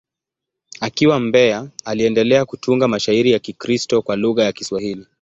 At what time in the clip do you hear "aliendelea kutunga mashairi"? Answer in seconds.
1.85-3.31